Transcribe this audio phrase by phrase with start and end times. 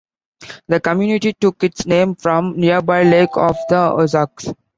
[0.67, 4.47] The community took its name from nearby Lake of the Ozarks.